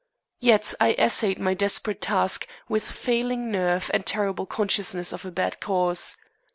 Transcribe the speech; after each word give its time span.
Yet 0.39 0.73
I 0.79 0.93
essayed 0.97 1.37
my 1.37 1.53
desperate 1.53 2.01
task 2.01 2.47
with 2.67 2.83
failing 2.89 3.51
nerve 3.51 3.91
and 3.93 4.03
terrible 4.03 4.47
consciousness 4.47 5.13
of 5.13 5.25
a 5.25 5.31
bad 5.31 5.59
cause. 5.59 6.17